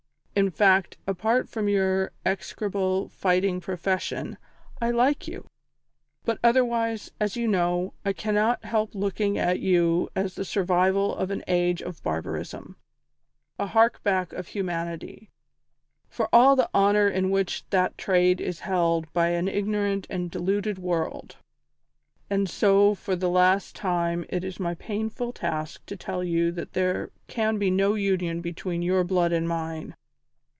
[0.33, 4.37] In fact, apart from your execrable fighting profession,
[4.81, 5.45] I like you;
[6.23, 11.31] but otherwise, as you know, I cannot help looking at you as the survival of
[11.31, 12.77] an age of barbarism,
[13.59, 15.29] a hark back of humanity,
[16.07, 20.79] for all the honour in which that trade is held by an ignorant and deluded
[20.79, 21.35] world;
[22.29, 26.71] and so for the last time it is my painful task to tell you that
[26.71, 29.93] there can be no union between your blood and mine.